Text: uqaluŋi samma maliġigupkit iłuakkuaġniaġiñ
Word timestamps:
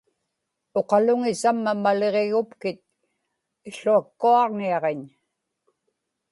uqaluŋi 0.79 1.33
samma 1.41 1.71
maliġigupkit 1.83 2.79
iłuakkuaġniaġiñ 3.69 5.01